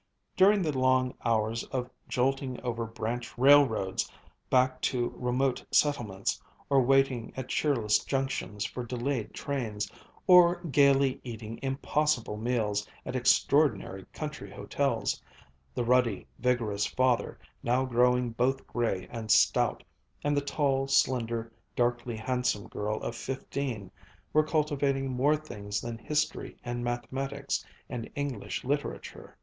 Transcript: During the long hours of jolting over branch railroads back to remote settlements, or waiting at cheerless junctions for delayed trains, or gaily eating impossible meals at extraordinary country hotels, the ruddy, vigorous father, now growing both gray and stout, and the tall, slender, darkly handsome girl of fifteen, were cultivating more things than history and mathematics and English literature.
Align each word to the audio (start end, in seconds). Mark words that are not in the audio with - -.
During 0.35 0.63
the 0.63 0.75
long 0.75 1.13
hours 1.23 1.63
of 1.65 1.87
jolting 2.09 2.59
over 2.61 2.87
branch 2.87 3.37
railroads 3.37 4.11
back 4.49 4.81
to 4.81 5.09
remote 5.15 5.63
settlements, 5.69 6.41
or 6.71 6.81
waiting 6.81 7.31
at 7.37 7.49
cheerless 7.49 7.99
junctions 8.03 8.65
for 8.65 8.83
delayed 8.83 9.31
trains, 9.31 9.91
or 10.25 10.59
gaily 10.63 11.21
eating 11.23 11.59
impossible 11.61 12.35
meals 12.35 12.87
at 13.05 13.15
extraordinary 13.15 14.03
country 14.11 14.49
hotels, 14.49 15.21
the 15.75 15.83
ruddy, 15.83 16.25
vigorous 16.39 16.87
father, 16.87 17.37
now 17.61 17.85
growing 17.85 18.31
both 18.31 18.65
gray 18.65 19.07
and 19.11 19.29
stout, 19.29 19.83
and 20.23 20.35
the 20.35 20.41
tall, 20.41 20.87
slender, 20.87 21.53
darkly 21.75 22.17
handsome 22.17 22.67
girl 22.69 22.97
of 23.03 23.15
fifteen, 23.15 23.91
were 24.33 24.41
cultivating 24.43 25.11
more 25.11 25.35
things 25.37 25.79
than 25.79 25.99
history 25.99 26.57
and 26.63 26.83
mathematics 26.83 27.63
and 27.87 28.09
English 28.15 28.63
literature. 28.63 29.37